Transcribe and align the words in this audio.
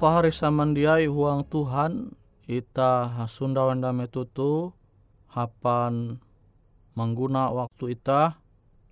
Pahari 0.00 0.32
samandiai 0.32 1.04
huang 1.04 1.44
Tuhan 1.44 2.16
ita 2.48 3.20
hasunda 3.20 3.68
wanda 3.68 3.92
metutu 3.92 4.72
hapan 5.28 6.16
mengguna 6.96 7.52
waktu 7.52 8.00
ita 8.00 8.40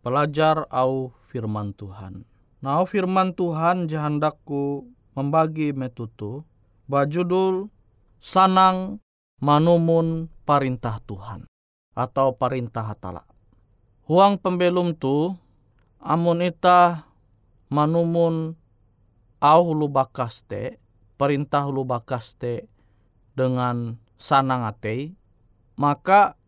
pelajar 0.05 0.69
au 0.69 1.08
firman 1.32 1.72
Tuhan. 1.72 2.28
Nah 2.60 2.84
firman 2.84 3.32
Tuhan 3.32 3.88
jahandakku 3.88 4.84
membagi 5.16 5.72
metutu 5.72 6.44
bajudul 6.93 7.72
sanang 8.20 9.00
manumun 9.40 10.28
parintah 10.44 11.00
Tuhan 11.08 11.49
atau 11.96 12.37
parintah 12.37 12.84
hatala. 12.84 13.25
Huang 14.05 14.37
pembelum 14.37 14.93
tu 14.93 15.32
amun 16.05 16.44
ita 16.44 17.08
manumun 17.72 18.52
au 19.40 19.60
hulu 19.72 19.88
bakas 19.88 20.44
te, 20.44 20.76
perintah 21.19 21.67
hulu 21.67 21.82
bakas 21.82 22.38
te 22.38 22.70
dengan 23.35 23.99
sanang 24.17 24.65
atei, 24.65 25.19
maka 25.75 26.38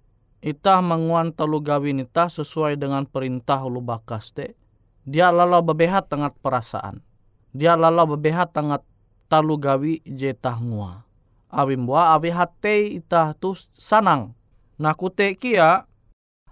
ita 0.41 0.81
menguan 0.81 1.35
telu 1.35 1.61
gawin 1.61 2.01
ita 2.01 2.31
sesuai 2.31 2.79
dengan 2.79 3.05
perintah 3.05 3.61
hulu 3.61 3.83
bakas 3.83 4.33
te, 4.33 4.57
dia 5.05 5.29
lalau 5.35 5.61
bebehat 5.61 6.07
tengat 6.07 6.39
perasaan. 6.39 7.03
Dia 7.51 7.75
lalau 7.75 8.15
bebehat 8.15 8.55
tengat 8.55 8.87
talu 9.27 9.59
gawi 9.59 9.99
je 10.07 10.31
ngua. 10.39 11.03
Awim 11.51 11.83
bua 11.83 12.15
awi 12.15 12.31
hate 12.31 12.95
ita 13.03 13.35
tu 13.35 13.59
sanang. 13.75 14.39
Nah 14.79 14.95
kute 14.95 15.35
kia 15.35 15.83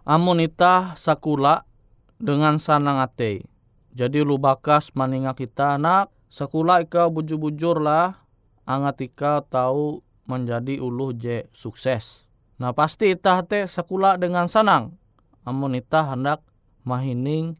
amun 0.02 0.42
ita 0.42 0.98
sakula 0.98 1.62
dengan 2.18 2.58
sanang 2.58 2.98
atei. 2.98 3.46
Jadi 3.94 4.26
lu 4.26 4.38
maninga 4.94 5.38
kita 5.38 5.78
anak 5.78 6.10
Sekula 6.28 6.84
ika 6.84 7.08
bujur-bujur 7.08 7.80
lah 7.80 8.20
angat 8.68 9.08
ika 9.08 9.40
tahu 9.48 10.04
menjadi 10.28 10.76
uluh 10.76 11.16
je 11.16 11.48
sukses. 11.56 12.28
Nah 12.60 12.76
pasti 12.76 13.16
itah 13.16 13.40
te 13.48 13.64
sekula 13.64 14.20
dengan 14.20 14.44
senang. 14.44 15.00
Amun 15.48 15.72
itah 15.80 16.12
hendak 16.12 16.44
mahining 16.84 17.56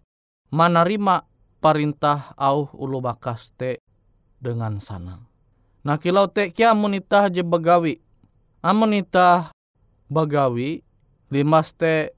menerima 0.53 1.25
perintah 1.65 2.37
au 2.37 2.69
ulu 2.77 3.01
bakas 3.01 3.57
te 3.57 3.81
dengan 4.37 4.77
senang. 4.85 5.25
Nah 5.81 5.97
kilau 5.97 6.29
te 6.29 6.53
kia 6.53 6.77
amun 6.77 7.01
itah 7.01 7.33
je 7.33 7.41
begawi. 7.41 8.05
Amun 8.61 8.93
itah 8.93 9.49
begawi 10.13 10.85
limas 11.33 11.73
te 11.73 12.13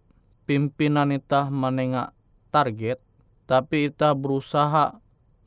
pimpinan 0.50 1.14
itah 1.14 1.46
menengak 1.46 2.10
target 2.50 2.98
tapi 3.46 3.86
itah 3.86 4.18
berusaha 4.18 4.98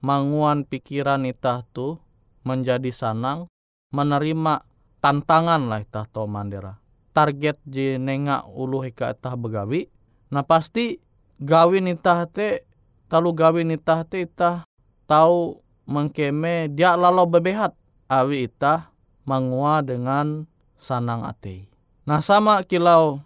manguan 0.04 0.68
pikiran 0.68 1.24
itah 1.24 1.64
tu 1.72 1.96
menjadi 2.44 2.92
sanang 2.92 3.48
menerima 3.96 4.68
tantangan 5.00 5.72
lah 5.72 5.80
itah 5.80 6.06
to 6.12 6.28
mandera. 6.28 6.76
Target 7.16 7.58
je 7.64 7.96
nenga 7.96 8.44
ulu 8.52 8.84
hika 8.84 9.16
itah 9.16 9.40
begawi 9.40 9.88
nah 10.34 10.44
pasti 10.44 11.00
gawin 11.40 11.88
itah 11.88 12.28
te 12.28 12.68
talu 13.08 13.32
gawin 13.32 13.72
itah 13.72 14.04
te 14.04 14.26
itah 14.28 14.66
tahu 15.08 15.62
mengkeme 15.86 16.74
dia 16.74 16.98
lalau 16.98 17.30
bebehat 17.30 17.78
awi 18.10 18.50
itah 18.50 18.90
mangua 19.30 19.86
dengan 19.86 20.50
sanang 20.82 21.22
ate 21.22 21.70
nah 22.10 22.18
sama 22.18 22.66
kilau 22.66 23.22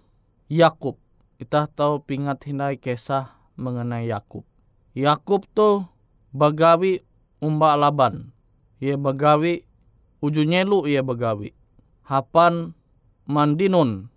Yakub 0.52 1.00
itah 1.40 1.66
tahu 1.72 2.04
pingat 2.04 2.44
hindai 2.50 2.82
kisah 2.82 3.38
mengenai 3.58 4.10
Yakub. 4.10 4.46
Yakub 4.94 5.46
tuh 5.54 5.90
bagawi 6.34 7.04
umba 7.44 7.78
laban. 7.78 8.32
Ia 8.82 8.98
bagawi 8.98 9.66
ujunyelu 10.22 10.86
ia 10.86 11.02
bagawi. 11.02 11.54
Hapan 12.08 12.74
mandinun 13.28 14.08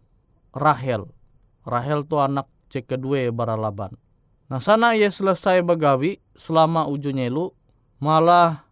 Rahel. 0.54 1.10
Rahel 1.66 2.06
tu 2.06 2.18
anak 2.18 2.50
cek 2.70 2.90
kedua 2.90 3.30
bara 3.30 3.54
laban. 3.54 3.94
Nah 4.50 4.58
sana 4.58 4.98
ia 4.98 5.10
selesai 5.10 5.62
bagawi 5.62 6.18
selama 6.34 6.90
ujunyelu 6.90 7.54
malah 8.02 8.66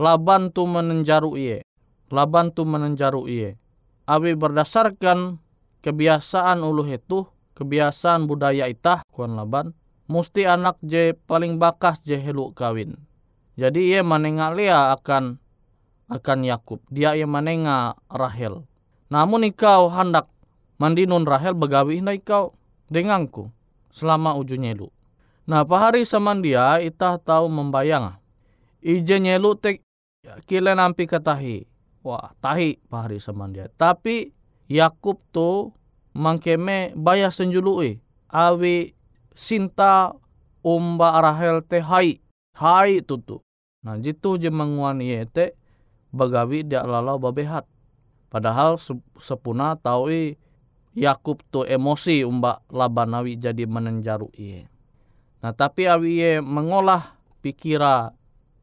laban 0.00 0.50
tu 0.50 0.66
menenjaru 0.66 1.38
ia. 1.38 1.62
Laban 2.10 2.50
tu 2.50 2.66
menenjaru 2.66 3.30
ia. 3.30 3.54
Abi 4.10 4.34
berdasarkan 4.34 5.38
kebiasaan 5.86 6.66
ulu 6.66 6.82
itu, 6.90 7.30
kebiasaan 7.54 8.26
budaya 8.26 8.66
itah 8.66 9.06
kuan 9.14 9.38
laban, 9.38 9.70
mesti 10.10 10.42
anak 10.42 10.82
je 10.82 11.14
paling 11.30 11.62
bakas 11.62 12.02
je 12.02 12.18
helu 12.18 12.50
kawin. 12.50 12.98
Jadi 13.54 13.94
ia 13.94 14.02
menengah 14.02 14.50
Lea 14.50 14.90
akan 14.98 15.38
akan 16.10 16.38
Yakub. 16.42 16.82
Dia 16.90 17.14
ia 17.14 17.30
menengah 17.30 17.94
Rahel. 18.10 18.66
Namun 19.06 19.46
ikau 19.46 19.86
hendak 19.86 20.26
mandinun 20.82 21.22
Rahel 21.22 21.54
begawi 21.54 22.02
na 22.02 22.18
ikau 22.18 22.58
denganku 22.90 23.54
selama 23.94 24.34
ujung 24.34 24.66
nyelu. 24.66 24.90
Nah 25.46 25.62
pahari 25.62 26.02
saman 26.02 26.42
dia 26.42 26.82
itah 26.82 27.22
tahu 27.22 27.46
membayang. 27.46 28.18
Ije 28.82 29.22
nyelu 29.22 29.54
tek 29.54 29.86
kile 30.50 30.74
nampi 30.74 31.06
ketahi. 31.06 31.70
Wah 32.02 32.34
tahi 32.42 32.82
pahari 32.90 33.22
saman 33.22 33.54
dia. 33.54 33.70
Tapi 33.70 34.34
Yakub 34.66 35.22
tu 35.30 35.70
mangkeme 36.14 36.94
bayar 36.98 37.30
senjului. 37.30 38.02
Awi 38.30 38.94
sinta 39.40 40.12
umba 40.60 41.16
Rahel 41.24 41.64
te 41.64 41.80
hai. 41.80 42.20
Hai 42.52 43.00
tutu. 43.00 43.40
Nah 43.80 43.96
jitu 43.96 44.36
je 44.36 44.52
menguan 44.52 45.00
ye 45.00 45.24
te 45.24 45.56
bagawi 46.12 46.60
dia 46.60 46.84
lalau 46.84 47.16
babehat. 47.16 47.64
Padahal 48.28 48.76
sepuna 49.16 49.80
taui 49.80 50.36
Yakub 50.92 51.40
tu 51.48 51.64
emosi 51.64 52.20
umba 52.28 52.60
labanawi 52.68 53.40
jadi 53.40 53.64
menenjaru 53.64 54.28
iye. 54.36 54.68
Nah 55.40 55.56
tapi 55.56 55.88
awi 55.88 56.20
ye 56.20 56.32
mengolah 56.44 57.16
pikira 57.40 58.12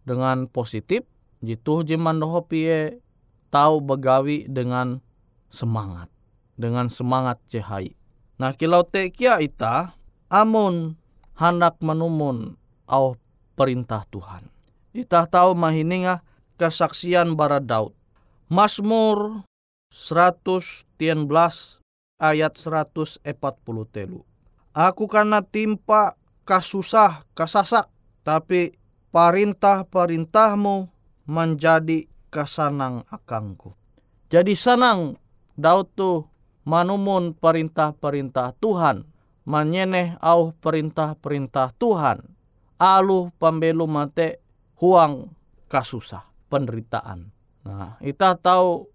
dengan 0.05 0.45
positif 0.45 1.01
jitu 1.41 1.81
je 1.81 1.97
mandohop 1.97 2.53
ye 2.53 3.01
tahu 3.49 3.81
bagawi 3.81 4.45
dengan 4.45 5.01
semangat. 5.49 6.13
Dengan 6.53 6.93
semangat 6.93 7.41
cehai. 7.49 7.97
Nah 8.37 8.53
kilau 8.53 8.85
te 8.85 9.09
kia 9.09 9.41
ita 9.41 9.96
amun 10.27 10.95
hendak 11.35 11.79
menumun 11.79 12.55
au 12.87 13.15
perintah 13.55 14.03
Tuhan. 14.11 14.47
Kita 14.91 15.27
tahu 15.29 15.53
mahininga 15.53 16.23
kesaksian 16.57 17.37
bara 17.37 17.61
Daud. 17.61 17.93
Mazmur 18.47 19.43
113 19.91 21.03
ayat 22.17 22.53
140 22.55 23.23
telu. 23.91 24.23
Aku 24.73 25.09
karena 25.09 25.41
timpa 25.41 26.15
kasusah 26.47 27.25
kasasak, 27.33 27.89
tapi 28.23 28.77
perintah-perintahmu 29.11 30.87
menjadi 31.27 32.07
kesanang 32.31 33.03
akangku. 33.09 33.75
Jadi 34.27 34.53
senang 34.55 35.19
Daud 35.57 35.87
tuh 35.95 36.27
manumun 36.67 37.35
perintah-perintah 37.35 38.55
Tuhan 38.59 39.07
manyeneh 39.47 40.19
au 40.19 40.51
perintah-perintah 40.51 41.71
Tuhan. 41.79 42.19
Aluh 42.77 43.31
pembelu 43.39 43.87
mate 43.87 44.43
huang 44.77 45.31
kasusah, 45.71 46.27
penderitaan. 46.51 47.31
Nah, 47.63 47.95
kita 48.03 48.37
tahu 48.37 48.85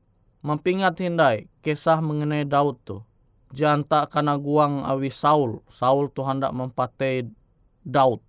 mempingat 0.44 1.00
hindai 1.00 1.48
kisah 1.64 1.98
mengenai 2.04 2.44
Daud 2.44 2.76
tu. 2.84 3.00
Janta 3.52 4.06
karena 4.06 4.36
guang 4.36 4.84
awi 4.84 5.08
Saul. 5.12 5.60
Saul 5.72 6.12
tu 6.12 6.22
hendak 6.22 6.54
mempatai 6.54 7.26
Daud. 7.82 8.20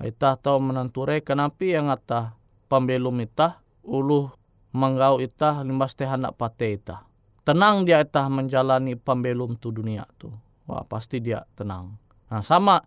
Kita 0.00 0.40
tahu 0.40 0.56
menenture 0.62 1.20
kenapa 1.20 1.60
yang 1.64 1.92
ngata 1.92 2.32
pembelum 2.70 3.20
ita 3.20 3.60
uluh 3.84 4.32
menggau 4.72 5.20
ita 5.20 5.60
limbas 5.60 5.92
teh 5.92 6.08
hendak 6.08 6.32
patai 6.40 6.80
ita. 6.80 7.04
Tenang 7.44 7.84
dia 7.84 8.00
ita 8.00 8.24
menjalani 8.32 8.96
pembelum 8.96 9.60
tu 9.60 9.68
dunia 9.68 10.08
tu 10.16 10.32
wah 10.70 10.86
pasti 10.86 11.18
dia 11.18 11.42
tenang. 11.58 11.98
Nah 12.30 12.40
sama 12.46 12.86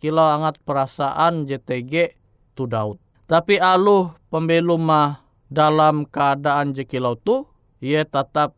kilo 0.00 0.24
angat 0.24 0.56
perasaan 0.64 1.44
JTG 1.44 2.16
tu 2.56 2.64
Daud. 2.64 2.96
Tapi 3.28 3.60
aluh 3.60 4.16
pembelum 4.32 4.80
mah 4.80 5.20
dalam 5.52 6.08
keadaan 6.08 6.72
jekilau 6.72 7.16
tu, 7.20 7.44
ia 7.84 8.04
tetap 8.08 8.56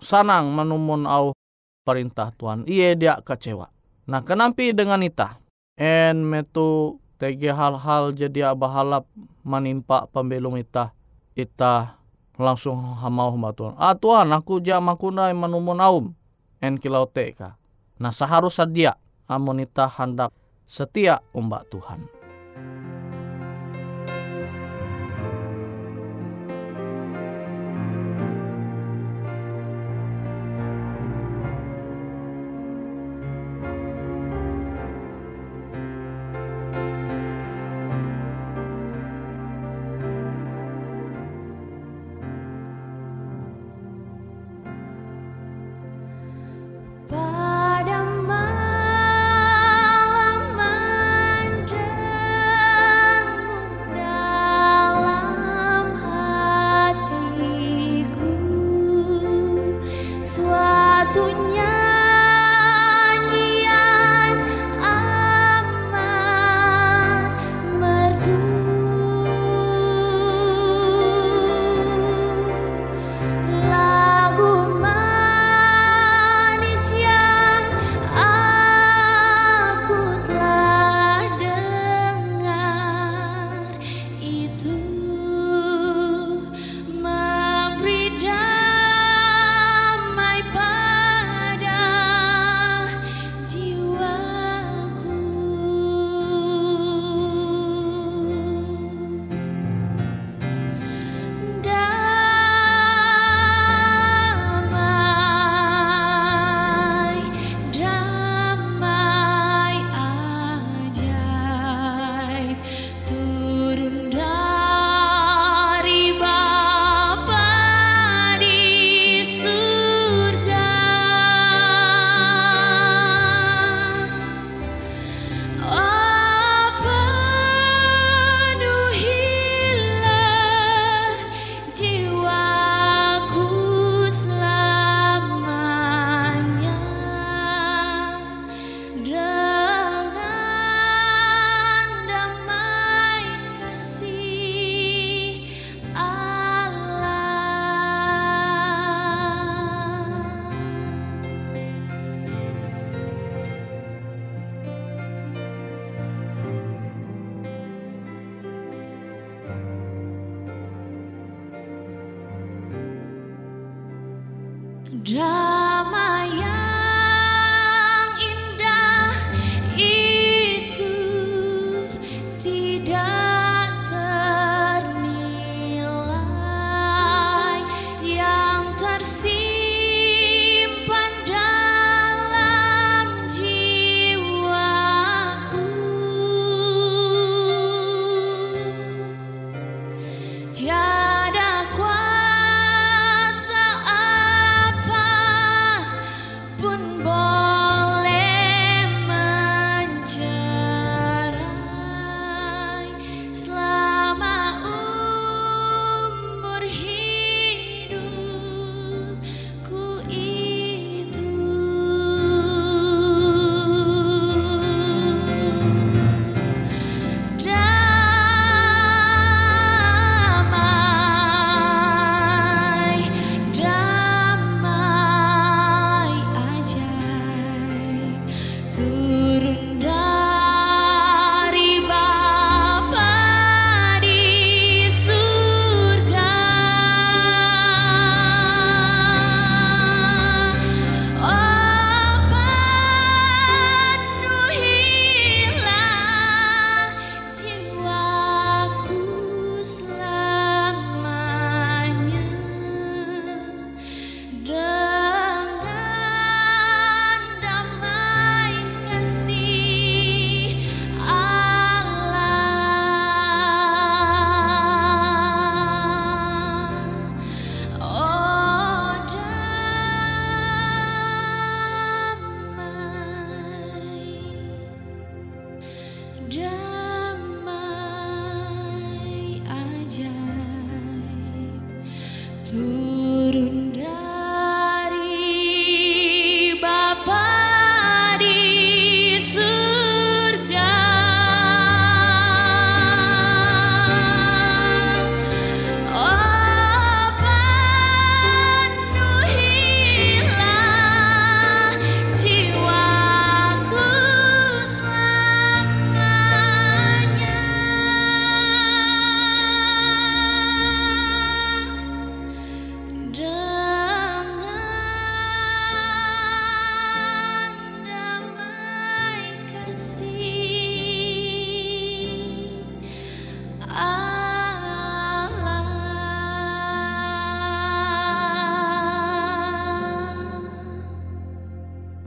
sanang 0.00 0.56
menumun 0.56 1.04
au 1.04 1.36
perintah 1.84 2.32
Tuhan. 2.32 2.64
Ia 2.64 2.96
dia 2.96 3.20
kecewa. 3.20 3.68
Nah 4.08 4.24
kenapa 4.24 4.64
dengan 4.72 5.04
ita? 5.04 5.36
En 5.76 6.24
metu 6.24 6.96
TG 7.20 7.52
hal-hal 7.52 8.16
jadi 8.16 8.56
abahalap 8.56 9.04
menimpa 9.44 10.08
pembelum 10.08 10.56
ita. 10.56 10.96
Ita 11.36 12.00
langsung 12.40 12.80
hamau 12.96 13.36
Tuhan. 13.52 13.76
Ah 13.76 13.96
Tuhan 13.96 14.32
aku 14.32 14.64
jam 14.64 14.84
makuna 14.84 15.28
menumun 15.32 15.80
aum. 15.80 16.06
En 16.60 16.80
kilau 16.80 17.04
teka. 17.04 17.60
Nah 17.96 18.12
seharusnya 18.12 18.66
dia 18.68 18.92
amonita 19.26 19.88
hendak 19.88 20.32
setia 20.66 21.22
umbak 21.32 21.66
um, 21.66 21.70
Tuhan. 21.78 22.00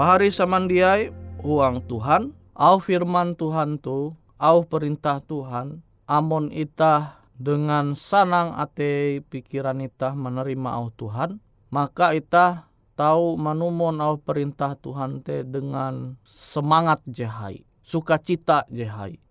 Pahari 0.09 0.33
samandiai 0.33 1.13
huang 1.45 1.85
Tuhan, 1.85 2.33
au 2.57 2.81
firman 2.81 3.37
Tuhan 3.37 3.77
tu, 3.77 4.17
au 4.41 4.57
perintah 4.65 5.21
Tuhan, 5.21 5.85
amon 6.09 6.49
itah 6.49 7.21
dengan 7.37 7.93
sanang 7.93 8.57
ate 8.57 9.21
pikiran 9.29 9.77
itah 9.85 10.17
menerima 10.17 10.81
au 10.81 10.89
Tuhan, 10.97 11.37
maka 11.69 12.17
itah 12.17 12.65
tahu 12.97 13.37
manumon 13.37 14.01
au 14.01 14.17
perintah 14.17 14.73
Tuhan 14.81 15.21
te 15.21 15.45
dengan 15.45 16.17
semangat 16.25 17.05
jehai, 17.05 17.61
sukacita 17.85 18.65
jehai. 18.73 19.21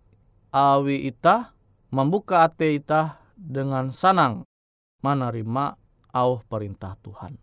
Awi 0.54 1.10
ita 1.10 1.58
membuka 1.90 2.46
ate 2.46 2.78
ita 2.78 3.18
dengan 3.34 3.90
sanang 3.90 4.46
menerima 5.02 5.74
au 6.14 6.38
perintah 6.46 6.94
Tuhan. 7.02 7.34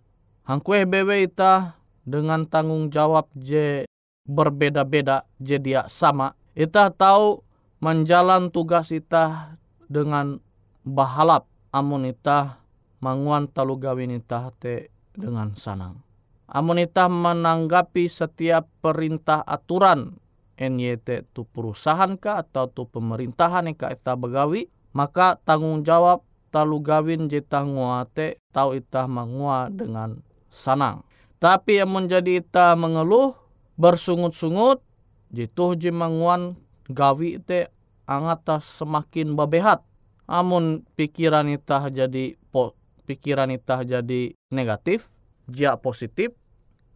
Hangkue 0.48 0.88
bewe 0.88 1.28
ita 1.28 1.84
dengan 2.06 2.46
tanggung 2.46 2.94
jawab 2.94 3.28
je 3.36 3.84
berbeda-beda 4.30 5.26
je 5.42 5.58
dia 5.58 5.90
sama. 5.90 6.38
Ita 6.56 6.94
tahu 6.94 7.44
menjalan 7.82 8.54
tugas 8.54 8.94
ita 8.94 9.58
dengan 9.86 10.40
bahalap 10.86 11.50
amun 11.74 12.08
ita 12.08 12.62
manguan 13.04 13.50
talu 13.52 13.76
gawin 13.76 14.16
ita 14.16 14.54
te 14.56 14.94
dengan 15.12 15.52
sanang. 15.58 16.00
Amun 16.46 16.80
ita 16.80 17.10
menanggapi 17.10 18.06
setiap 18.06 18.70
perintah 18.80 19.42
aturan 19.44 20.22
NYT 20.56 21.36
tu 21.36 21.44
perusahaan 21.44 22.16
ka 22.16 22.46
atau 22.46 22.72
tu 22.72 22.88
pemerintahan 22.88 23.76
ka 23.76 23.92
ita 23.92 24.16
begawi 24.16 24.72
maka 24.96 25.36
tanggung 25.44 25.84
jawab 25.84 26.24
talu 26.54 26.80
gawin 26.80 27.28
je 27.28 27.44
tangua 27.44 28.08
te 28.08 28.40
tahu 28.56 28.80
ita 28.80 29.04
mangua 29.12 29.68
dengan 29.68 30.24
sanang. 30.48 31.04
Tapi 31.46 31.78
yang 31.78 31.94
menjadi 31.94 32.42
ita 32.42 32.74
mengeluh 32.74 33.38
bersungut-sungut 33.78 34.82
jitu 35.30 35.78
je 35.78 35.94
manguan 35.94 36.58
gawi 36.90 37.38
te 37.38 37.70
angata 38.10 38.58
semakin 38.58 39.38
babehat. 39.38 39.86
Amun 40.26 40.82
pikiran 40.98 41.46
ita 41.46 41.86
jadi 41.94 42.34
po, 42.50 42.74
pikiran 43.06 43.54
ita 43.54 43.86
jadi 43.86 44.34
negatif, 44.50 45.06
jia 45.46 45.78
positif, 45.78 46.34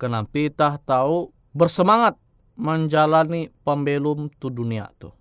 kenapa 0.02 0.42
ita 0.42 0.82
tahu 0.82 1.30
bersemangat 1.54 2.18
menjalani 2.58 3.54
pembelum 3.62 4.34
tu 4.42 4.50
dunia 4.50 4.90
tu. 4.98 5.14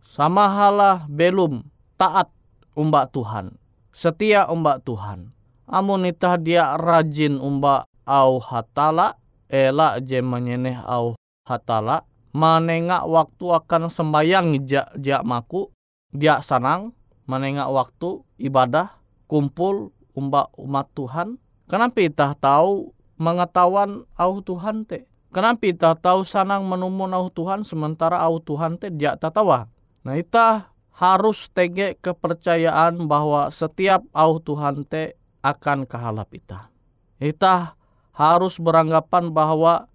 Sama 0.00 0.48
halah 0.48 1.04
belum 1.12 1.60
taat 2.00 2.32
umbak 2.72 3.12
Tuhan. 3.12 3.52
Setia 3.92 4.48
umbak 4.48 4.80
Tuhan. 4.88 5.28
Amun 5.68 6.08
ita 6.08 6.40
dia 6.40 6.72
rajin 6.80 7.36
umbak 7.36 7.84
au 8.06 8.38
hatala, 8.38 9.18
elak 9.50 10.06
je 10.06 10.22
menyeneh 10.22 10.78
au 10.86 11.18
hatala, 11.44 12.06
menengak 12.32 13.04
waktu 13.04 13.44
akan 13.50 13.90
sembayang 13.90 14.64
jak 14.64 14.88
jak 14.96 15.26
maku, 15.26 15.68
dia 16.14 16.40
sanang, 16.40 16.94
menengak 17.26 17.68
waktu 17.68 18.22
ibadah, 18.40 18.94
kumpul 19.26 19.90
umbak 20.16 20.48
umat 20.56 20.88
Tuhan. 20.96 21.36
Kenapa 21.66 21.98
ita 22.00 22.32
tahu 22.38 22.94
mengetahuan 23.18 24.06
au 24.14 24.40
Tuhan 24.40 24.86
te? 24.86 25.04
Kenapa 25.34 25.68
ita 25.68 25.92
tahu 25.92 26.24
sanang 26.24 26.64
menumun 26.64 27.12
au 27.12 27.28
Tuhan 27.28 27.66
sementara 27.66 28.16
au 28.24 28.40
Tuhan 28.40 28.80
te 28.80 28.88
dia 28.88 29.18
tatawa? 29.20 29.68
Nah 30.06 30.16
ita 30.16 30.72
harus 30.96 31.52
tege 31.52 32.00
kepercayaan 32.00 33.04
bahwa 33.04 33.52
setiap 33.52 34.00
au 34.16 34.40
Tuhan 34.40 34.88
te 34.88 35.20
akan 35.44 35.84
kehalap 35.84 36.32
ita. 36.32 36.72
Ita 37.20 37.75
harus 38.16 38.56
beranggapan 38.56 39.28
bahwa 39.28 39.92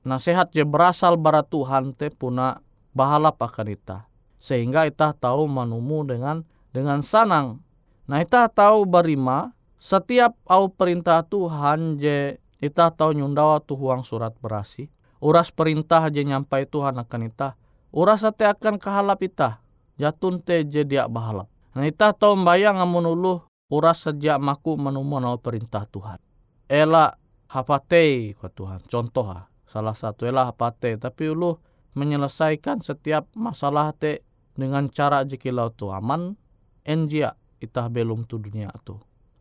nasihat 0.00 0.48
je 0.48 0.64
berasal 0.64 1.20
bara 1.20 1.44
Tuhan 1.44 1.92
te 1.92 2.08
puna 2.08 2.64
bahalap 2.96 3.36
akan 3.36 3.68
ita. 3.68 4.08
Sehingga 4.40 4.88
ita 4.88 5.12
tahu 5.12 5.44
manumu 5.44 6.08
dengan 6.08 6.48
dengan 6.72 7.04
sanang. 7.04 7.60
Nah 8.08 8.24
ita 8.24 8.48
tahu 8.48 8.88
barima 8.88 9.52
setiap 9.76 10.32
au 10.48 10.72
perintah 10.72 11.20
Tuhan 11.20 12.00
je 12.00 12.40
ita 12.64 12.88
tahu 12.88 13.20
nyundawa 13.20 13.60
tu 13.60 13.76
huang 13.76 14.00
surat 14.08 14.32
berasi. 14.40 14.88
Uras 15.20 15.52
perintah 15.52 16.08
je 16.08 16.24
nyampai 16.24 16.64
Tuhan 16.64 16.96
akan 16.96 17.28
ita. 17.28 17.60
Uras 17.92 18.24
te 18.24 18.48
akan 18.48 18.80
kahalap 18.80 19.20
ita. 19.20 19.60
Jatun 20.00 20.40
te 20.40 20.64
je 20.64 20.80
dia 20.80 21.04
bahalap. 21.12 21.52
Nah 21.76 21.84
ita 21.84 22.16
tahu 22.16 22.40
bayang 22.40 22.80
amun 22.80 23.04
uluh 23.04 23.44
uras 23.68 24.08
sejak 24.08 24.40
maku 24.40 24.80
menumun 24.80 25.28
au 25.28 25.36
perintah 25.36 25.84
Tuhan. 25.84 26.16
Ela 26.64 27.19
hapate 27.50 28.34
kwa 28.38 28.48
Tuhan. 28.50 28.80
Contoh 28.86 29.26
ha. 29.26 29.50
Salah 29.66 29.94
satu 29.94 30.26
ela 30.26 30.46
hapate. 30.46 30.94
Tapi 30.98 31.30
ulu 31.30 31.58
menyelesaikan 31.98 32.82
setiap 32.82 33.26
masalah 33.34 33.90
te 33.94 34.22
dengan 34.54 34.86
cara 34.90 35.26
jikilau 35.26 35.74
tu 35.74 35.90
aman. 35.90 36.38
Enjia 36.86 37.34
itah 37.60 37.90
belum 37.90 38.24
tu 38.24 38.38
dunia 38.38 38.70
tu. 38.86 38.98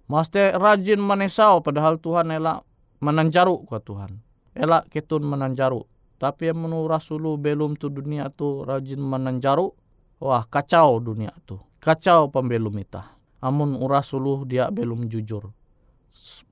Maste 0.10 0.54
rajin 0.58 0.98
menesau 0.98 1.62
padahal 1.62 2.02
Tuhan 2.02 2.34
ela 2.34 2.66
menanjaru 3.00 3.64
kwa 3.70 3.80
Tuhan. 3.80 4.18
Ela 4.58 4.82
ketun 4.90 5.22
menanjaru. 5.24 5.86
Tapi 6.20 6.52
yang 6.52 6.60
menurut 6.68 7.00
ulu 7.16 7.40
belum 7.40 7.80
tu 7.80 7.88
dunia 7.88 8.28
tu 8.34 8.66
rajin 8.66 9.00
menanjaru. 9.00 9.72
Wah 10.20 10.44
kacau 10.44 11.00
dunia 11.00 11.32
tu. 11.48 11.56
Kacau 11.80 12.28
pembelum 12.28 12.76
itah. 12.76 13.16
Amun 13.40 13.80
uras 13.80 14.12
ulu 14.12 14.44
dia 14.44 14.68
belum 14.68 15.08
jujur. 15.08 15.48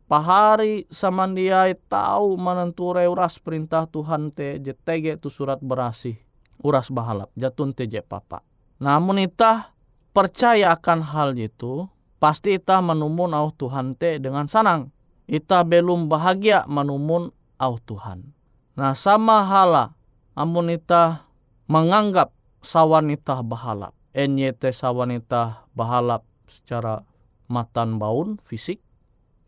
Pahari 0.08 0.88
sama 0.88 1.28
dia 1.28 1.68
tahu 1.92 2.40
menenture 2.40 3.04
uras 3.12 3.44
perintah 3.44 3.84
Tuhan 3.92 4.32
te 4.32 4.56
jetege 4.64 5.20
tu 5.20 5.28
surat 5.28 5.60
berasih. 5.60 6.16
Uras 6.64 6.88
bahalap 6.88 7.28
jatun 7.36 7.76
te 7.76 7.84
papa. 8.00 8.40
Namun 8.80 9.20
itah 9.20 9.76
percaya 10.16 10.72
akan 10.80 11.04
hal 11.04 11.36
itu, 11.36 11.92
pasti 12.24 12.56
itah 12.56 12.80
menumun 12.80 13.36
au 13.36 13.52
Tuhan 13.52 14.00
te 14.00 14.16
dengan 14.16 14.48
sanang. 14.48 14.96
Itah 15.28 15.68
belum 15.68 16.08
bahagia 16.08 16.64
menumun 16.72 17.36
au 17.60 17.76
Tuhan. 17.76 18.32
Nah 18.80 18.96
sama 18.96 19.44
hala, 19.44 19.92
amun 20.40 20.72
itah 20.72 21.28
menganggap 21.68 22.32
sawanita 22.64 23.44
bahalap. 23.44 23.92
NYT 24.16 24.72
sawanita 24.72 25.68
bahalap 25.76 26.24
secara 26.48 27.04
matan 27.52 28.00
baun 28.00 28.40
fisik. 28.40 28.87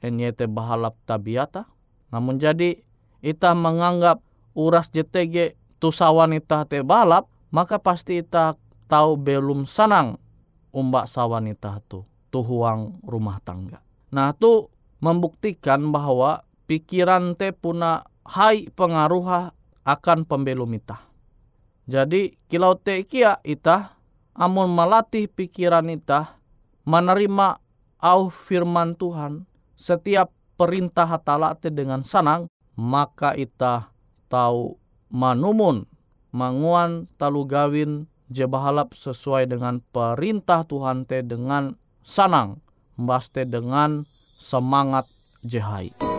NYT 0.04 0.48
bahalap 0.52 0.96
tabiata. 1.04 1.68
Namun 2.10 2.40
jadi 2.42 2.80
itah 3.22 3.56
menganggap 3.56 4.24
uras 4.56 4.90
JTG 4.90 5.56
tu 5.78 5.94
sawanita 5.94 6.66
te 6.66 6.82
balap, 6.82 7.30
maka 7.54 7.78
pasti 7.80 8.20
itah 8.20 8.56
tahu 8.90 9.20
belum 9.20 9.70
sanang 9.70 10.18
umbak 10.74 11.06
sawanita 11.06 11.82
tu, 11.86 12.06
tu 12.34 12.40
huang 12.42 13.02
rumah 13.06 13.38
tangga. 13.42 13.82
Nah 14.10 14.34
tu 14.34 14.70
membuktikan 15.00 15.94
bahwa 15.94 16.44
pikiran 16.66 17.38
te 17.38 17.54
puna 17.54 18.06
hai 18.26 18.70
pengaruh 18.74 19.54
akan 19.86 20.20
pembelum 20.26 20.70
itah. 20.78 21.02
Jadi 21.90 22.38
kilau 22.46 22.78
te 22.78 23.02
kia 23.06 23.42
itah 23.42 23.98
amun 24.38 24.70
melatih 24.70 25.26
pikiran 25.26 25.90
itah 25.90 26.38
menerima 26.86 27.58
au 27.98 28.30
firman 28.30 28.94
Tuhan 28.94 29.49
setiap 29.80 30.30
perintah 30.60 31.08
hatala 31.08 31.56
te 31.56 31.72
dengan 31.72 32.04
sanang 32.04 32.52
maka 32.76 33.32
itah 33.34 33.88
tahu 34.28 34.76
manumun 35.08 35.88
manguan 36.36 37.08
talu 37.15 37.48
gawin 37.48 38.06
je 38.30 38.46
bahalap 38.46 38.94
sesuai 38.94 39.50
dengan 39.50 39.82
perintah 39.89 40.68
Tuhan 40.68 41.08
te 41.08 41.24
dengan 41.24 41.80
sanang 42.04 42.62
mbaste 43.00 43.48
dengan 43.48 44.04
semangat 44.44 45.08
jehai. 45.48 46.19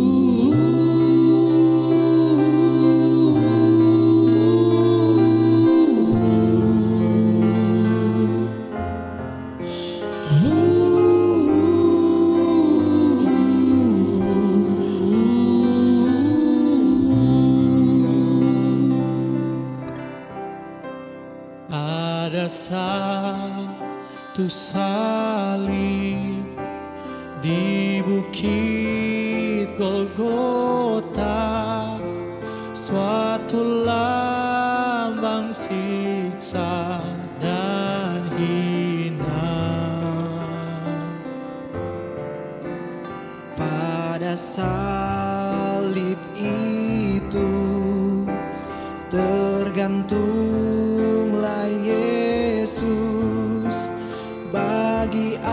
the 55.21 55.50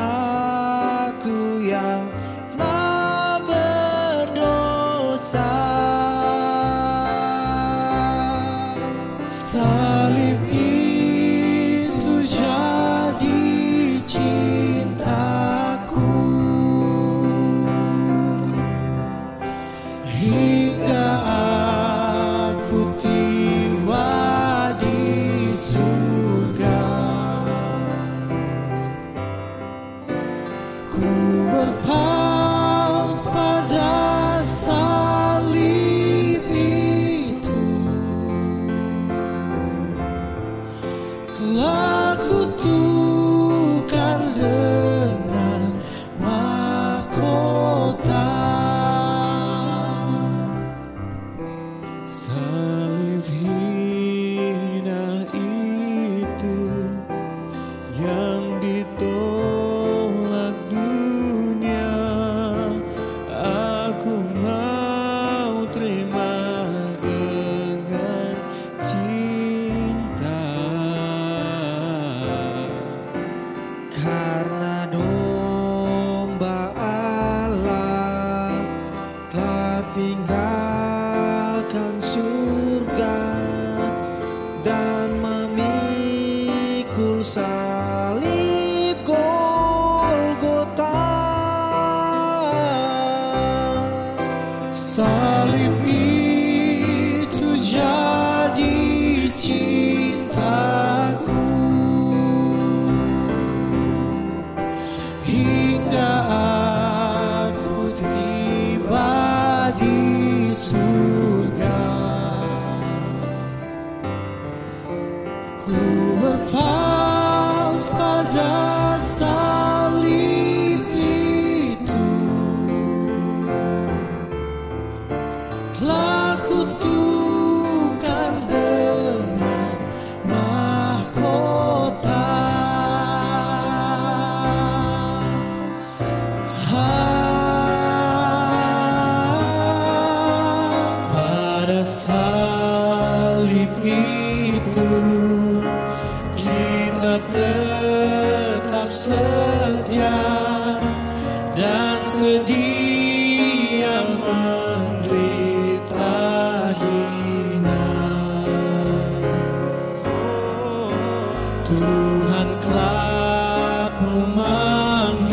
Tuhan 162.08 162.48
kelak 162.64 164.00
memanggil 164.00 165.28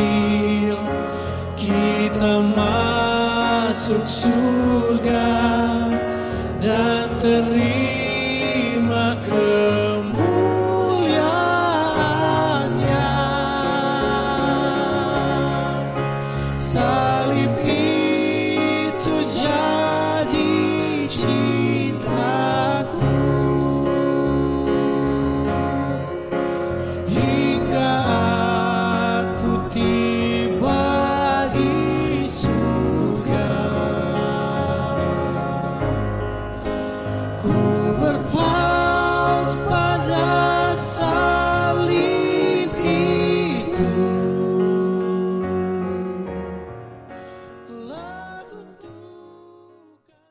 kita 1.56 2.44
masuk 2.52 4.04
surga 4.04 4.45